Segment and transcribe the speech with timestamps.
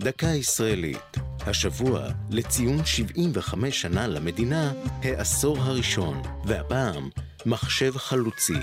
[0.00, 1.16] דקה ישראלית.
[1.46, 4.72] השבוע, לציון 75 שנה למדינה,
[5.02, 7.08] העשור הראשון, והפעם,
[7.46, 8.58] מחשב חלוצי.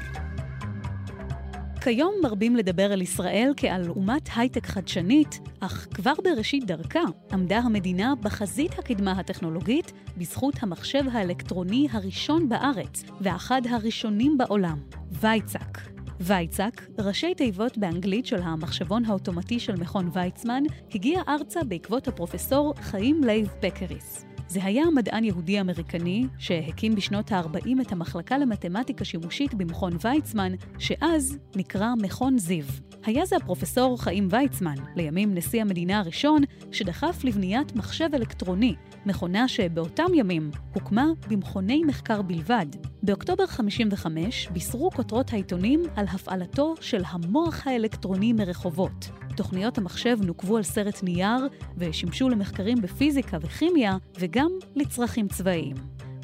[1.81, 8.13] כיום מרבים לדבר על ישראל כעל אומת הייטק חדשנית, אך כבר בראשית דרכה עמדה המדינה
[8.21, 14.79] בחזית הקדמה הטכנולוגית בזכות המחשב האלקטרוני הראשון בארץ ואחד הראשונים בעולם,
[15.11, 15.94] וייצק.
[16.19, 20.63] וייצק, ראשי תיבות באנגלית של המחשבון האוטומטי של מכון ויצמן,
[20.95, 24.25] הגיע ארצה בעקבות הפרופסור חיים לייב פקריס.
[24.47, 31.37] זה היה מדען יהודי אמריקני שהקים בשנות ה-40 את המחלקה למתמטיקה שימושית במכון ויצמן, שאז
[31.55, 32.65] נקרא מכון זיו.
[33.05, 36.41] היה זה הפרופסור חיים ויצמן, לימים נשיא המדינה הראשון,
[36.71, 42.65] שדחף לבניית מחשב אלקטרוני, מכונה שבאותם ימים הוקמה במכוני מחקר בלבד.
[43.03, 49.09] באוקטובר 55 בישרו כותרות העיתונים על הפעלתו של המוח האלקטרוני מרחובות.
[49.35, 51.47] תוכניות המחשב נוקבו על סרט נייר
[51.77, 55.75] ושימשו למחקרים בפיזיקה וכימיה וגם לצרכים צבאיים.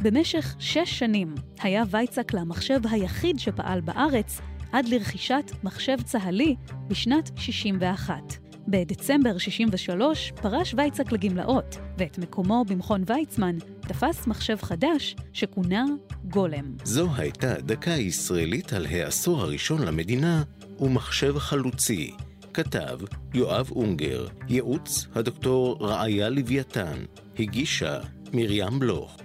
[0.02, 4.42] במשך שש שנים היה וייצק למחשב היחיד שפעל בארץ
[4.72, 6.56] עד לרכישת מחשב צה"לי
[6.88, 8.16] בשנת 61.
[8.68, 15.86] בדצמבר 63 פרש וייצק לגמלאות, ואת מקומו במכון ויצמן תפס מחשב חדש שכונה
[16.24, 16.76] גולם.
[16.84, 20.44] זו הייתה דקה ישראלית על העשור הראשון למדינה
[20.80, 22.12] ומחשב חלוצי.
[22.54, 23.00] כתב
[23.34, 26.98] יואב אונגר, ייעוץ הדוקטור רעיה לוויתן,
[27.40, 28.00] הגישה
[28.34, 29.18] מרים בלוך.